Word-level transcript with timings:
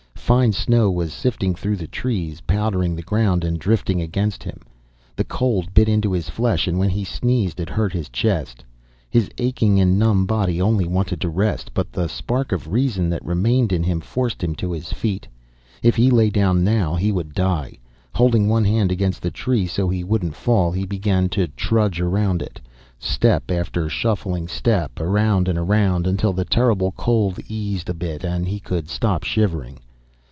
Fine 0.31 0.53
snow 0.53 0.89
was 0.89 1.11
sifting 1.11 1.53
through 1.55 1.75
the 1.75 1.89
trees, 1.89 2.39
powdering 2.47 2.95
the 2.95 3.01
ground 3.01 3.43
and 3.43 3.59
drifting 3.59 3.99
against 4.01 4.43
him. 4.45 4.61
The 5.17 5.25
cold 5.25 5.73
bit 5.73 5.89
into 5.89 6.13
his 6.13 6.29
flesh, 6.29 6.67
and 6.67 6.79
when 6.79 6.87
he 6.89 7.03
sneezed 7.03 7.59
it 7.59 7.67
hurt 7.69 7.91
his 7.91 8.07
chest. 8.07 8.63
His 9.09 9.29
aching 9.39 9.77
and 9.77 9.99
numb 9.99 10.25
body 10.25 10.61
only 10.61 10.87
wanted 10.87 11.21
rest, 11.25 11.73
but 11.73 11.91
the 11.91 12.07
spark 12.07 12.53
of 12.53 12.71
reason 12.71 13.09
that 13.09 13.25
remained 13.25 13.73
in 13.73 13.83
him, 13.83 13.99
forced 13.99 14.41
him 14.41 14.55
to 14.55 14.71
his 14.71 14.93
feet. 14.93 15.27
If 15.83 15.97
he 15.97 16.09
lay 16.09 16.29
down 16.29 16.63
now, 16.63 16.95
he 16.95 17.11
would 17.11 17.33
die. 17.33 17.77
Holding 18.15 18.47
one 18.47 18.63
hand 18.63 18.89
against 18.89 19.21
the 19.21 19.31
tree 19.31 19.67
so 19.67 19.89
he 19.89 20.01
wouldn't 20.01 20.35
fall, 20.35 20.71
he 20.71 20.85
began 20.85 21.27
to 21.29 21.47
trudge 21.49 21.99
around 21.99 22.41
it. 22.41 22.61
Step 22.99 23.51
after 23.51 23.89
shuffling 23.89 24.47
step, 24.47 25.01
around 25.01 25.49
and 25.49 25.57
around, 25.59 26.07
until 26.07 26.31
the 26.31 26.45
terrible 26.45 26.93
cold 26.93 27.37
eased 27.49 27.89
a 27.89 27.93
bit 27.93 28.23
and 28.23 28.47
he 28.47 28.61
could 28.61 28.87
stop 28.87 29.23
shivering. 29.25 29.77